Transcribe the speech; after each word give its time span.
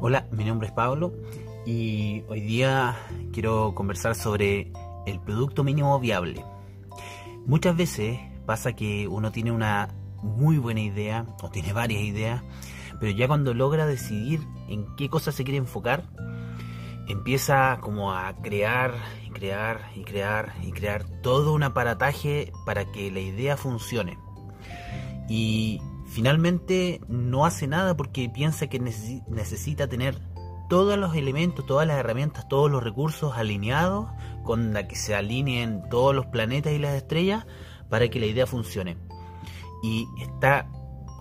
Hola, 0.00 0.28
mi 0.30 0.44
nombre 0.44 0.68
es 0.68 0.72
Pablo 0.72 1.12
y 1.66 2.22
hoy 2.28 2.40
día 2.40 2.96
quiero 3.32 3.74
conversar 3.74 4.14
sobre 4.14 4.70
el 5.06 5.18
producto 5.18 5.64
mínimo 5.64 5.98
viable. 5.98 6.44
Muchas 7.46 7.76
veces 7.76 8.20
pasa 8.46 8.74
que 8.74 9.08
uno 9.08 9.32
tiene 9.32 9.50
una 9.50 9.88
muy 10.22 10.58
buena 10.58 10.82
idea 10.82 11.26
o 11.42 11.50
tiene 11.50 11.72
varias 11.72 12.02
ideas, 12.02 12.44
pero 13.00 13.10
ya 13.10 13.26
cuando 13.26 13.54
logra 13.54 13.86
decidir 13.86 14.40
en 14.68 14.86
qué 14.94 15.08
cosa 15.08 15.32
se 15.32 15.42
quiere 15.42 15.58
enfocar, 15.58 16.04
empieza 17.08 17.78
como 17.80 18.12
a 18.12 18.36
crear 18.36 18.94
y 19.26 19.30
crear 19.30 19.90
y 19.96 20.04
crear 20.04 20.54
y 20.62 20.70
crear 20.70 21.06
todo 21.22 21.52
un 21.52 21.64
aparataje 21.64 22.52
para 22.64 22.92
que 22.92 23.10
la 23.10 23.20
idea 23.20 23.56
funcione. 23.56 24.16
Y 25.28 25.80
finalmente 26.08 27.00
no 27.08 27.44
hace 27.44 27.66
nada 27.66 27.96
porque 27.96 28.28
piensa 28.28 28.66
que 28.66 28.80
necesita 28.80 29.88
tener 29.88 30.20
todos 30.68 30.98
los 30.98 31.14
elementos, 31.14 31.66
todas 31.66 31.86
las 31.86 31.98
herramientas, 31.98 32.48
todos 32.48 32.70
los 32.70 32.82
recursos 32.82 33.36
alineados 33.36 34.08
con 34.44 34.72
la 34.72 34.86
que 34.86 34.96
se 34.96 35.14
alineen 35.14 35.82
todos 35.90 36.14
los 36.14 36.26
planetas 36.26 36.72
y 36.72 36.78
las 36.78 36.94
estrellas 36.94 37.46
para 37.88 38.08
que 38.08 38.20
la 38.20 38.26
idea 38.26 38.46
funcione. 38.46 38.96
Y 39.82 40.06
está 40.20 40.68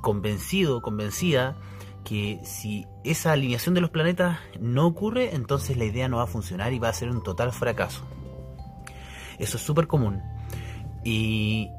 convencido, 0.02 0.82
convencida 0.82 1.58
que 2.04 2.40
si 2.44 2.86
esa 3.04 3.34
alineación 3.34 3.76
de 3.76 3.82
los 3.82 3.90
planetas 3.90 4.40
no 4.60 4.86
ocurre, 4.86 5.36
entonces 5.36 5.78
la 5.78 5.86
idea 5.86 6.08
no 6.08 6.18
va 6.18 6.24
a 6.24 6.28
funcionar 6.28 6.74
y 6.74 6.80
va 6.80 6.90
a 6.90 6.94
ser 6.94 7.10
un 7.10 7.24
total 7.24 7.52
fracaso. 7.52 8.04
Eso 9.40 9.58
es 9.58 9.64
súper 9.64 9.88
común. 9.88 10.22
Y 11.04 11.70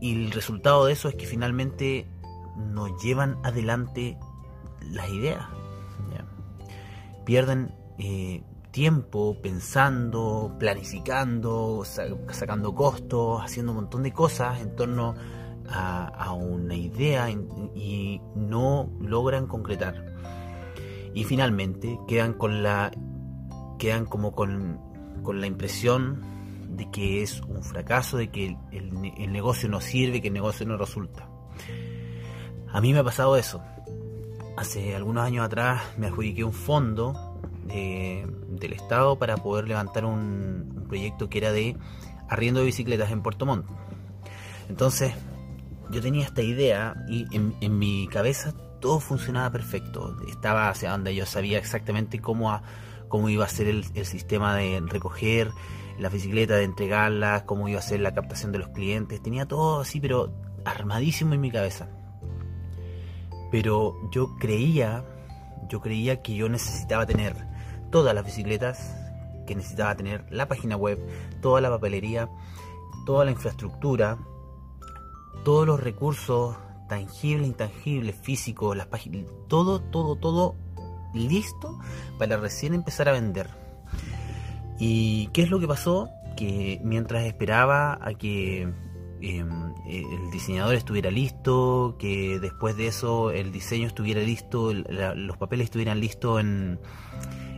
y 0.00 0.24
el 0.26 0.30
resultado 0.30 0.86
de 0.86 0.92
eso 0.92 1.08
es 1.08 1.14
que 1.14 1.26
finalmente 1.26 2.06
nos 2.56 3.02
llevan 3.02 3.38
adelante 3.44 4.18
las 4.90 5.08
ideas. 5.10 5.44
Pierden 7.24 7.74
eh, 7.98 8.44
tiempo 8.70 9.36
pensando, 9.42 10.54
planificando, 10.60 11.82
sacando 11.84 12.74
costos, 12.74 13.42
haciendo 13.42 13.72
un 13.72 13.76
montón 13.76 14.04
de 14.04 14.12
cosas 14.12 14.60
en 14.60 14.76
torno 14.76 15.16
a, 15.68 16.32
una 16.32 16.76
idea 16.76 17.28
y 17.28 18.20
no 18.36 18.88
logran 19.00 19.48
concretar. 19.48 20.14
Y 21.14 21.24
finalmente 21.24 21.98
quedan 22.06 22.34
con 22.34 22.62
la 22.62 22.92
quedan 23.78 24.06
como 24.06 24.32
con, 24.34 24.80
con 25.22 25.40
la 25.40 25.46
impresión 25.46 26.35
de 26.76 26.90
que 26.90 27.22
es 27.22 27.40
un 27.40 27.62
fracaso, 27.62 28.18
de 28.18 28.28
que 28.28 28.56
el, 28.70 29.32
negocio 29.32 29.68
no 29.68 29.80
sirve, 29.80 30.20
que 30.20 30.28
el 30.28 30.34
negocio 30.34 30.66
no 30.66 30.76
resulta. 30.76 31.28
A 32.70 32.80
mí 32.80 32.92
me 32.92 32.98
ha 32.98 33.04
pasado 33.04 33.36
eso. 33.36 33.62
Hace 34.56 34.94
algunos 34.94 35.24
años 35.24 35.44
atrás 35.44 35.82
me 35.96 36.06
adjudiqué 36.06 36.44
un 36.44 36.52
fondo 36.52 37.14
del 37.66 38.72
Estado 38.72 39.18
para 39.18 39.36
poder 39.38 39.66
levantar 39.66 40.04
un, 40.04 40.84
proyecto 40.86 41.28
que 41.28 41.38
era 41.38 41.50
de 41.50 41.76
arriendo 42.28 42.60
de 42.60 42.66
bicicletas 42.66 43.10
en 43.10 43.22
Puerto 43.22 43.46
Montt. 43.46 43.66
Entonces, 44.68 45.14
yo 45.90 46.00
tenía 46.00 46.24
esta 46.24 46.42
idea 46.42 46.94
y 47.08 47.26
en, 47.34 47.78
mi 47.78 48.06
cabeza 48.08 48.52
todo 48.80 49.00
funcionaba 49.00 49.50
perfecto. 49.50 50.16
Estaba 50.28 50.68
hacia 50.68 50.90
donde 50.90 51.14
yo 51.14 51.26
sabía 51.26 51.58
exactamente 51.58 52.20
cómo, 52.20 52.60
cómo 53.08 53.28
iba 53.30 53.44
a 53.44 53.48
ser 53.48 53.68
el 53.68 54.06
sistema 54.06 54.54
de 54.54 54.80
recoger, 54.86 55.50
la 55.98 56.08
bicicleta, 56.08 56.56
de 56.56 56.64
entregarlas, 56.64 57.42
cómo 57.42 57.68
iba 57.68 57.78
a 57.78 57.82
ser 57.82 58.00
la 58.00 58.14
captación 58.14 58.52
de 58.52 58.58
los 58.58 58.68
clientes. 58.68 59.22
Tenía 59.22 59.46
todo 59.46 59.80
así, 59.80 60.00
pero 60.00 60.32
armadísimo 60.64 61.34
en 61.34 61.40
mi 61.40 61.50
cabeza. 61.50 61.88
Pero 63.50 63.94
yo 64.10 64.36
creía, 64.38 65.04
yo 65.68 65.80
creía 65.80 66.22
que 66.22 66.34
yo 66.34 66.48
necesitaba 66.48 67.06
tener 67.06 67.34
todas 67.90 68.14
las 68.14 68.24
bicicletas, 68.24 68.94
que 69.46 69.54
necesitaba 69.54 69.96
tener 69.96 70.26
la 70.30 70.48
página 70.48 70.76
web, 70.76 70.98
toda 71.40 71.60
la 71.60 71.70
papelería, 71.70 72.28
toda 73.06 73.24
la 73.24 73.30
infraestructura, 73.30 74.18
todos 75.44 75.66
los 75.66 75.80
recursos 75.80 76.56
tangibles, 76.88 77.48
intangibles, 77.48 78.16
físicos, 78.16 78.76
las 78.76 78.86
páginas, 78.86 79.24
todo, 79.48 79.80
todo, 79.80 80.16
todo 80.16 80.56
listo 81.14 81.78
para 82.18 82.36
recién 82.36 82.74
empezar 82.74 83.08
a 83.08 83.12
vender. 83.12 83.65
¿Y 84.78 85.28
qué 85.28 85.42
es 85.42 85.50
lo 85.50 85.58
que 85.58 85.66
pasó? 85.66 86.10
Que 86.36 86.80
mientras 86.84 87.24
esperaba 87.24 87.98
a 88.00 88.12
que 88.14 88.62
em, 89.22 89.74
el 89.88 90.30
diseñador 90.30 90.74
estuviera 90.74 91.10
listo, 91.10 91.96
que 91.98 92.38
después 92.40 92.76
de 92.76 92.88
eso 92.88 93.30
el 93.30 93.52
diseño 93.52 93.86
estuviera 93.86 94.20
listo, 94.20 94.72
los 94.74 95.36
papeles 95.38 95.66
estuvieran 95.66 96.00
listos 96.00 96.40
en, 96.40 96.78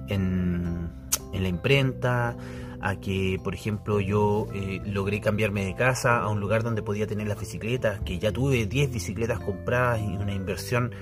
en, 0.09 0.91
la 1.33 1.49
imprenta, 1.49 2.37
a 2.81 2.97
que, 2.97 3.41
por 3.43 3.55
ejemplo, 3.55 3.99
yo 3.99 4.47
eh, 4.55 4.81
logré 4.87 5.21
cambiarme 5.21 5.65
de 5.65 5.75
casa 5.75 6.21
a 6.21 6.29
un 6.29 6.39
lugar 6.39 6.63
donde 6.63 6.83
podía 6.83 7.09
tener 7.09 7.27
las 7.27 7.39
bicicletas, 7.39 8.01
que 8.01 8.21
ya 8.21 8.31
tuve 8.31 8.67
10 8.67 8.93
bicicletas 8.93 9.41
compradas 9.41 10.01
y 10.01 10.17
una 10.17 10.33
inversión, 10.33 10.93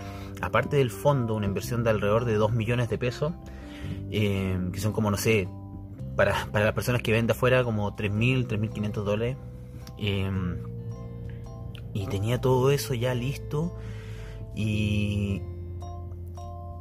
aparte 0.41 0.79
del 0.79 0.91
fondo, 0.91 1.35
una 1.35 1.45
inversión 1.45 1.85
de 1.85 1.91
alrededor 1.91 2.25
de 2.25 2.37
2 2.37 2.53
millones 2.53 2.89
de 2.89 2.97
pesos, 2.97 3.35
em, 4.11 4.73
que 4.73 4.81
son 4.81 4.93
como, 4.93 5.11
no 5.11 5.19
sé, 5.19 5.49
para, 6.17 6.47
para 6.51 6.65
las 6.65 6.75
personas 6.75 7.03
que 7.03 7.13
venden 7.13 7.37
afuera 7.37 7.63
como 7.63 7.95
3.000, 7.95 8.47
3.500 8.47 8.93
dólares. 9.05 9.37
Em, 9.99 10.57
y 11.95 12.07
tenía 12.07 12.41
todo 12.41 12.71
eso 12.71 12.93
ya 12.93 13.15
listo 13.15 13.75
y, 14.55 15.41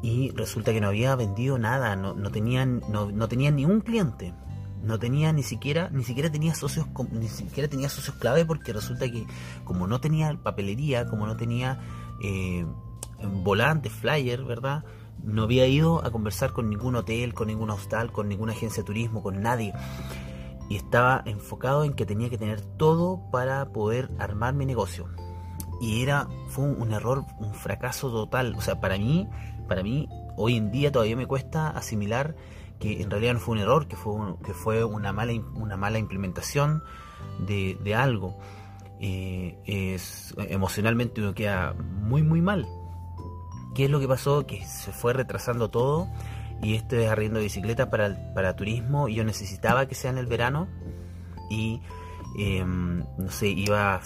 y 0.01 0.31
resulta 0.31 0.73
que 0.73 0.81
no 0.81 0.88
había 0.88 1.16
vendido 1.16 1.57
nada, 1.57 1.96
no, 1.96 2.13
no, 2.13 2.31
tenía, 2.31 2.66
no, 2.66 3.12
no 3.12 3.28
tenía 3.28 3.51
ni 3.51 3.66
un 3.66 3.81
cliente. 3.81 4.34
No 4.84 5.00
tenía 5.00 5.34
ni 5.34 5.41
siquiera, 5.41 5.90
ni 5.91 6.03
siquiera 6.03 6.31
tenía 6.31 6.53
socios, 6.53 6.85
ni 7.12 7.28
siquiera 7.28 7.67
tenía 7.67 7.90
socios 7.90 8.17
clave 8.17 8.46
porque 8.46 8.72
resulta 8.72 9.09
que 9.09 9.25
como 9.63 9.88
no 9.88 10.00
tenía 10.00 10.38
papelería, 10.44 11.07
como 11.07 11.25
no 11.25 11.35
tenía 11.35 11.79
eh, 12.22 12.66
volante, 13.44 13.90
flyer, 13.90 14.44
¿verdad? 14.44 14.84
No 15.24 15.44
había 15.44 15.68
ido 15.68 16.06
a 16.06 16.12
conversar 16.12 16.53
con 16.53 16.70
ningún 16.70 16.96
hotel, 16.96 17.34
con 17.34 17.48
ningún 17.48 17.70
hostal, 17.70 18.12
con 18.12 18.30
ninguna 18.30 18.53
agencia 18.53 18.84
de 18.84 18.88
turismo, 18.88 19.24
con 19.24 19.42
nadie. 19.42 19.74
Y 20.70 20.76
estaba 20.76 21.24
enfocado 21.26 21.84
en 21.84 21.94
que 21.94 22.06
tenía 22.06 22.30
que 22.30 22.38
tener 22.38 22.62
todo 22.62 23.22
para 23.31 23.72
poder 23.72 24.12
armar 24.20 24.53
mi 24.53 24.66
negocio. 24.66 25.08
Y 25.81 26.03
era, 26.03 26.28
fue 26.50 26.66
un, 26.66 26.94
error, 26.94 27.26
un 27.40 27.53
fracaso 27.53 28.12
total. 28.12 28.56
O 28.56 28.62
sea, 28.62 28.80
para 28.80 28.98
mí, 28.98 29.28
para 29.68 29.84
mí, 29.84 30.08
hoy 30.38 30.58
en 30.58 30.72
día 30.72 30.92
todavía 30.92 31.16
me 31.16 31.28
cuesta 31.28 31.70
asimilar 31.70 32.36
que 32.80 33.02
en 33.02 33.09
realidad 33.09 33.34
no 33.34 33.40
fue 33.40 33.56
un 33.56 33.62
error, 33.62 33.88
que 33.88 33.96
fue, 33.96 34.14
que 34.44 34.53
fue 34.53 34.84
una, 34.84 35.14
mala, 35.14 35.34
una 35.56 35.78
mala 35.78 36.00
implementación 36.00 36.84
de, 37.40 37.96
algo. 37.96 38.38
Eh, 39.00 39.58
es, 39.66 40.34
emocionalmente 40.38 41.22
uno 41.22 41.34
queda 41.34 41.74
muy, 41.74 42.24
muy 42.24 42.42
mal. 42.42 42.68
¿Qué 43.75 43.86
es 43.86 43.91
lo 43.91 44.00
que 44.00 44.08
pasó? 44.08 44.47
Que 44.47 44.66
se 44.66 44.94
fue 44.94 45.12
retrasando 45.12 45.69
todo 45.69 46.08
y 46.63 46.75
esto 46.75 46.96
es 46.96 47.09
arriendo 47.09 47.40
de 47.40 47.44
bicicletas 47.44 47.90
para, 47.90 48.34
para 48.34 48.56
turismo 48.56 49.09
y 49.09 49.16
yo 49.16 49.25
necesitaba 49.25 49.86
que 49.86 49.96
sea 49.96 50.12
en 50.12 50.18
el 50.18 50.28
verano 50.28 50.69
y 51.50 51.81
em, 52.40 53.03
no 53.18 53.30
sé, 53.30 53.50
iba 53.50 54.02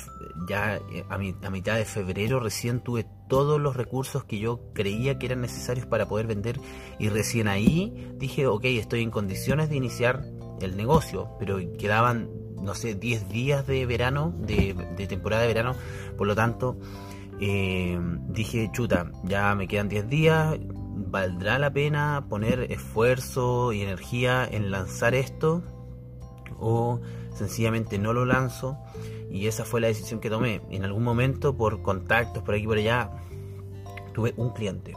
ya 0.48 0.78
eh, 0.78 1.06
a, 1.08 1.16
a, 1.16 1.50
mitad 1.52 1.76
de 1.76 1.86
febrero 1.86 2.40
recién 2.40 2.80
tuve 2.80 3.06
todos 3.28 3.62
los 3.62 3.76
recursos 3.76 4.24
que 4.24 4.40
yo 4.40 4.60
creía 4.74 5.20
que 5.20 5.28
eran 5.28 5.42
necesarios 5.42 5.86
para 5.86 6.08
poder 6.08 6.26
vender 6.26 6.60
y 6.98 7.10
recién 7.10 7.48
ahí 7.48 8.12
dije, 8.18 8.48
ok, 8.48 8.66
estoy 8.66 9.04
en 9.04 9.12
condiciones 9.12 9.70
de 9.70 9.76
iniciar 9.76 10.26
el 10.62 10.78
negocio, 10.78 11.30
pero 11.38 11.60
quedaban, 11.78 12.28
no 12.60 12.74
sé, 12.74 12.96
10 12.96 13.30
días 13.30 13.68
de 13.68 13.86
verano, 13.86 14.34
de 14.40 14.74
temporada 15.08 15.44
de 15.44 15.48
verano, 15.48 15.76
por 16.18 16.26
lo 16.26 16.36
tanto 16.36 16.78
eh, 17.40 18.00
dije, 18.28 18.70
chuta, 18.72 19.12
ya 19.24 19.56
me 19.56 19.68
quedan 19.68 19.90
10 19.90 20.10
días, 20.10 20.58
¿valdrá 20.62 21.58
la 21.60 21.72
pena 21.72 22.26
poner 22.30 22.72
esfuerzo 22.72 23.72
y 23.72 23.82
energía 23.82 24.48
en 24.50 24.72
lanzar 24.72 25.16
esto? 25.16 25.64
¿O 26.60 27.00
sencillamente 27.34 27.98
no 27.98 28.14
lo 28.14 28.26
lanzo? 28.26 28.78
Y 29.32 29.48
esa 29.48 29.64
fue 29.64 29.80
la 29.80 29.88
decisión 29.88 30.20
que 30.20 30.30
tomé. 30.30 30.62
En 30.70 30.84
algún 30.84 31.04
momento, 31.04 31.56
por 31.56 31.82
contactos 31.82 32.44
por 32.44 32.56
aquí 32.56 32.66
por 32.66 32.78
allá, 32.78 33.12
tuve 34.14 34.34
un 34.36 34.52
cliente. 34.52 34.94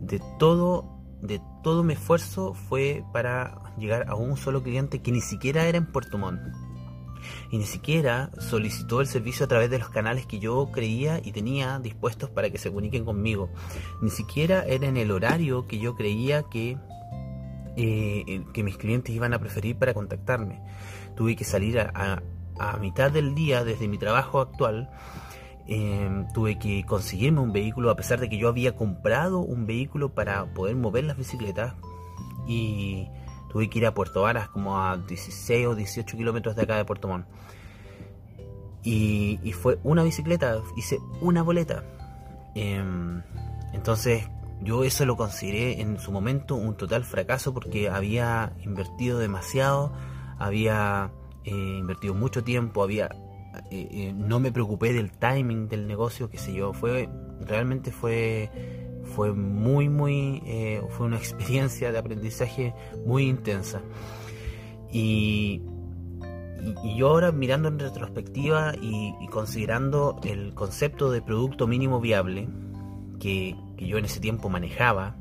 De 0.00 0.20
todo, 0.38 0.84
de 1.22 1.40
todo 1.62 1.82
mi 1.82 1.94
esfuerzo 1.94 2.52
fue 2.52 3.02
para 3.12 3.62
llegar 3.78 4.08
a 4.08 4.14
un 4.14 4.36
solo 4.36 4.62
cliente 4.62 5.00
que 5.00 5.12
ni 5.12 5.20
siquiera 5.20 5.66
era 5.66 5.78
en 5.78 5.86
Puerto 5.86 6.18
Montt 6.18 6.40
y 7.50 7.58
ni 7.58 7.64
siquiera 7.64 8.30
solicitó 8.38 9.00
el 9.00 9.06
servicio 9.06 9.44
a 9.44 9.48
través 9.48 9.70
de 9.70 9.78
los 9.78 9.88
canales 9.88 10.26
que 10.26 10.38
yo 10.38 10.70
creía 10.72 11.20
y 11.22 11.32
tenía 11.32 11.78
dispuestos 11.78 12.30
para 12.30 12.50
que 12.50 12.58
se 12.58 12.68
comuniquen 12.68 13.04
conmigo. 13.04 13.50
Ni 14.02 14.10
siquiera 14.10 14.64
era 14.64 14.86
en 14.86 14.96
el 14.96 15.10
horario 15.10 15.66
que 15.66 15.78
yo 15.78 15.94
creía 15.94 16.42
que, 16.44 16.76
eh, 17.76 18.44
que 18.52 18.62
mis 18.62 18.76
clientes 18.76 19.14
iban 19.14 19.34
a 19.34 19.38
preferir 19.38 19.76
para 19.76 19.94
contactarme. 19.94 20.60
Tuve 21.16 21.36
que 21.36 21.44
salir 21.44 21.78
a, 21.80 22.22
mitad 22.80 23.10
del 23.10 23.34
día 23.34 23.64
desde 23.64 23.86
mi 23.86 23.98
trabajo 23.98 24.40
actual 24.40 24.88
Em, 25.68 26.28
tuve 26.32 26.58
que 26.58 26.84
conseguirme 26.84 27.40
un 27.40 27.52
vehículo 27.52 27.90
a 27.90 27.96
pesar 27.96 28.20
de 28.20 28.28
que 28.28 28.38
yo 28.38 28.48
había 28.48 28.76
comprado 28.76 29.40
un 29.40 29.66
vehículo 29.66 30.14
para 30.14 30.46
poder 30.54 30.76
mover 30.76 31.04
las 31.04 31.16
bicicletas 31.16 31.74
y 32.46 33.08
tuve 33.56 33.70
que 33.70 33.78
ir 33.78 33.86
a 33.86 33.94
Puerto 33.94 34.20
Varas 34.20 34.50
como 34.50 34.78
a 34.78 34.98
16 34.98 35.66
o 35.68 35.74
18 35.74 36.14
kilómetros 36.14 36.56
de 36.56 36.62
acá 36.64 36.76
de 36.76 36.84
Puerto 36.84 37.08
Montt. 37.08 37.26
Y, 38.82 39.50
fue 39.52 39.78
una 39.82 40.02
bicicleta, 40.02 40.60
hice 40.76 40.98
una 41.22 41.42
boleta. 41.42 41.82
Em, 42.54 43.22
entonces 43.72 44.28
yo 44.60 44.84
eso 44.84 45.06
lo 45.06 45.16
consideré 45.16 45.80
en 45.80 45.98
su 45.98 46.12
momento 46.12 46.54
un 46.54 46.76
total 46.76 47.04
fracaso 47.04 47.54
porque 47.54 47.88
había 47.88 48.52
invertido 48.62 49.18
demasiado 49.18 49.92
había 50.38 51.10
eh, 51.44 51.50
invertido 51.50 52.14
mucho 52.14 52.42
tiempo 52.44 52.82
había 52.82 53.10
eh, 53.70 53.88
eh, 53.90 54.12
no 54.14 54.40
me 54.40 54.52
preocupé 54.52 54.92
del 54.92 55.10
timing 55.12 55.68
del 55.68 55.86
negocio, 55.86 56.30
qué 56.30 56.38
sé 56.38 56.52
yo, 56.52 56.72
fue 56.72 57.08
realmente 57.40 57.90
fue 57.90 58.50
fue 59.06 59.32
muy 59.32 59.88
muy 59.88 60.42
eh, 60.44 60.82
fue 60.90 61.06
una 61.06 61.16
experiencia 61.16 61.92
de 61.92 61.98
aprendizaje 61.98 62.74
muy 63.04 63.28
intensa 63.28 63.80
y, 64.90 65.62
y, 66.84 66.96
yo 66.96 67.08
ahora 67.08 67.32
mirando 67.32 67.68
en 67.68 67.78
retrospectiva 67.78 68.74
y, 68.80 69.14
considerando 69.30 70.18
el 70.24 70.54
concepto 70.54 71.10
de 71.10 71.22
producto 71.22 71.66
mínimo 71.66 72.00
viable 72.00 72.48
que, 73.20 73.56
que, 73.76 73.86
yo 73.86 73.98
en 73.98 74.04
ese 74.04 74.20
tiempo 74.20 74.48
manejaba 74.48 75.16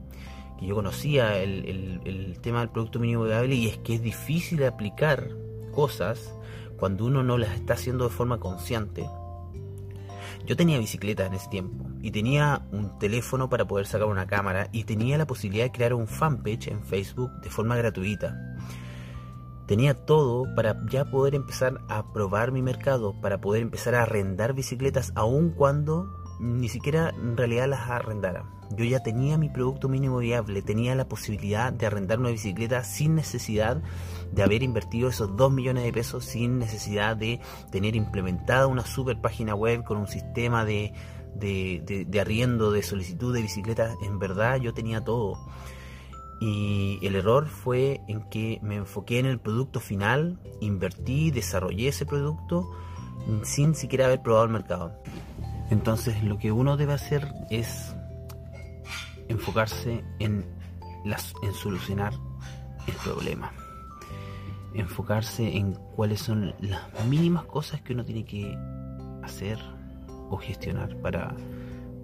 que 0.60 0.68
yo 0.68 0.76
conocía 0.76 1.38
el, 1.38 1.66
el, 1.66 2.02
el 2.06 2.40
tema 2.40 2.60
del 2.60 2.70
producto 2.70 3.00
mínimo 3.00 3.24
viable 3.24 3.56
y 3.56 3.68
es 3.68 3.78
que 3.80 3.96
es 3.96 4.02
difícil 4.02 4.64
aplicar 4.64 5.30
cosas 5.74 6.34
cuando 6.78 7.06
uno 7.06 7.24
no 7.24 7.38
las 7.38 7.56
está 7.56 7.74
haciendo 7.74 8.06
de 8.06 8.10
forma 8.10 8.40
consciente. 8.40 9.06
Yo 10.46 10.56
tenía 10.56 10.78
bicicleta 10.78 11.26
en 11.26 11.34
ese 11.34 11.50
tiempo 11.50 11.86
y 12.06 12.12
tenía 12.12 12.62
un 12.72 13.00
teléfono 13.00 13.50
para 13.50 13.66
poder 13.66 13.88
sacar 13.88 14.08
una 14.08 14.28
cámara 14.28 14.70
y 14.72 14.84
tenía 14.84 15.18
la 15.18 15.26
posibilidad 15.26 15.66
de 15.66 15.72
crear 15.72 15.96
un 15.96 16.06
fanpage 16.06 16.68
en 16.68 16.84
Facebook 16.84 17.32
de 17.42 17.50
forma 17.50 17.76
gratuita. 17.76 18.38
Tenía 19.66 19.96
todo 19.96 20.46
para 20.56 20.80
ya 20.88 21.06
poder 21.06 21.34
empezar 21.34 21.82
a 21.90 22.14
probar 22.14 22.52
mi 22.52 22.62
mercado, 22.62 23.20
para 23.22 23.42
poder 23.42 23.64
empezar 23.64 23.96
a 23.96 24.04
arrendar 24.04 24.54
bicicletas 24.54 25.14
aun 25.16 25.50
cuando 25.50 26.08
ni 26.40 26.70
siquiera 26.70 27.10
en 27.10 27.36
realidad 27.38 27.68
las 27.70 27.90
arrendara. 27.90 28.46
Yo 28.78 28.86
ya 28.86 29.00
tenía 29.02 29.40
mi 29.40 29.50
producto 29.50 29.90
mínimo 29.90 30.20
viable, 30.20 30.62
tenía 30.62 30.94
la 30.94 31.08
posibilidad 31.08 31.74
de 31.74 31.88
arrendar 31.88 32.20
una 32.20 32.30
bicicleta 32.30 32.84
sin 32.84 33.16
necesidad 33.16 33.82
de 34.32 34.44
haber 34.44 34.62
invertido 34.62 35.10
esos 35.10 35.36
2 35.36 35.52
millones 35.52 35.84
de 35.84 35.94
pesos, 35.94 36.26
sin 36.26 36.60
necesidad 36.60 37.18
de 37.18 37.40
tener 37.72 37.96
implementada 37.96 38.68
una 38.68 38.86
super 38.86 39.20
página 39.22 39.56
web 39.56 39.84
con 39.84 39.98
un 39.98 40.08
sistema 40.08 40.66
de, 40.66 40.94
de, 41.36 42.08
arriendo, 42.20 42.72
de 42.72 42.84
solicitud 42.84 43.34
de 43.34 43.42
bicicletas. 43.42 43.96
En 44.02 44.20
verdad 44.20 44.58
yo 44.58 44.74
tenía 44.74 45.02
todo. 45.04 45.38
Y 46.40 47.00
el 47.02 47.16
error 47.16 47.48
fue 47.48 48.02
en 48.08 48.30
que 48.30 48.60
me 48.62 48.76
enfoqué 48.76 49.20
en 49.20 49.26
el 49.26 49.40
producto 49.40 49.80
final, 49.80 50.40
invertí, 50.60 51.32
desarrollé 51.32 51.88
ese 51.90 52.06
producto 52.06 52.70
sin 53.44 53.74
siquiera 53.76 54.06
haber 54.06 54.22
probado 54.22 54.46
el 54.46 54.52
mercado. 54.52 55.02
Entonces 55.70 56.24
lo 56.24 56.38
que 56.38 56.52
uno 56.52 56.78
debe 56.78 56.94
hacer 56.94 57.34
es 57.50 57.96
enfocarse 59.28 60.04
en, 60.20 60.46
las, 61.06 61.34
en 61.42 61.54
solucionar 61.54 62.14
el 62.88 62.94
problema. 62.96 63.52
Enfocarse 64.74 65.56
en 65.56 65.74
cuáles 65.96 66.20
son 66.22 66.54
las 66.60 67.06
mínimas 67.08 67.46
cosas 67.46 67.82
que 67.82 67.94
uno 67.94 68.04
tiene 68.04 68.26
que 68.26 68.58
hacer 69.24 69.58
o 70.30 70.38
gestionar 70.38 70.96
para 70.98 71.36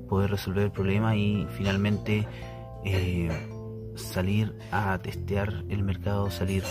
poder 0.09 0.31
resolver 0.31 0.65
el 0.65 0.71
problema 0.71 1.15
y 1.15 1.47
finalmente 1.57 2.27
eh, 2.83 3.29
salir 3.95 4.57
a 4.71 4.97
testear 4.99 5.63
el 5.69 5.83
mercado, 5.83 6.29
salir 6.29 6.63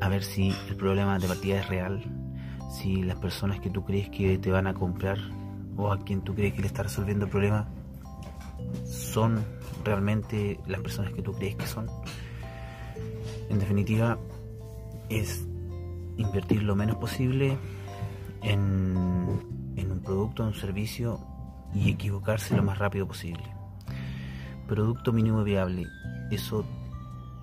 a 0.00 0.08
ver 0.08 0.22
si 0.22 0.52
el 0.68 0.76
problema 0.76 1.18
de 1.18 1.28
partida 1.28 1.60
es 1.60 1.68
real, 1.68 2.02
si 2.70 3.02
las 3.02 3.16
personas 3.16 3.60
que 3.60 3.70
tú 3.70 3.84
crees 3.84 4.10
que 4.10 4.38
te 4.38 4.50
van 4.50 4.66
a 4.66 4.74
comprar 4.74 5.18
o 5.76 5.92
a 5.92 5.98
quien 6.04 6.22
tú 6.22 6.34
crees 6.34 6.54
que 6.54 6.62
le 6.62 6.66
está 6.66 6.82
resolviendo 6.82 7.26
el 7.26 7.30
problema 7.30 7.68
son 8.84 9.44
realmente 9.84 10.58
las 10.66 10.80
personas 10.80 11.12
que 11.12 11.22
tú 11.22 11.32
crees 11.32 11.56
que 11.56 11.66
son. 11.66 11.86
En 13.48 13.58
definitiva, 13.58 14.18
es 15.08 15.46
invertir 16.16 16.62
lo 16.62 16.74
menos 16.74 16.96
posible 16.96 17.56
en, 18.42 18.94
en 19.76 19.92
un 19.92 20.00
producto, 20.00 20.42
en 20.42 20.48
un 20.48 20.54
servicio 20.54 21.20
y 21.74 21.90
equivocarse 21.90 22.56
lo 22.56 22.62
más 22.62 22.78
rápido 22.78 23.06
posible. 23.06 23.44
Producto 24.66 25.12
mínimo 25.12 25.44
viable, 25.44 25.86
eso 26.30 26.64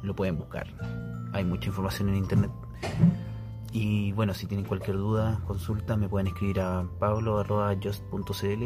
lo 0.01 0.15
pueden 0.15 0.38
buscar. 0.38 0.68
Hay 1.31 1.45
mucha 1.45 1.68
información 1.68 2.09
en 2.09 2.15
internet. 2.18 2.51
Y 3.71 4.12
bueno, 4.12 4.33
si 4.33 4.45
tienen 4.45 4.65
cualquier 4.65 4.97
duda, 4.97 5.41
consulta, 5.47 5.95
me 5.97 6.07
pueden 6.07 6.27
escribir 6.27 6.59
a 6.59 6.85
pablo.just.cl 7.00 8.63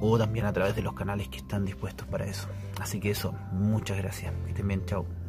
o 0.00 0.18
también 0.18 0.46
a 0.46 0.52
través 0.52 0.74
de 0.74 0.82
los 0.82 0.94
canales 0.94 1.28
que 1.28 1.38
están 1.38 1.64
dispuestos 1.64 2.08
para 2.08 2.24
eso. 2.24 2.48
Así 2.80 2.98
que 2.98 3.10
eso, 3.10 3.32
muchas 3.52 3.98
gracias. 3.98 4.32
Que 4.44 4.50
estén 4.50 4.66
bien, 4.66 4.84
chao. 4.86 5.19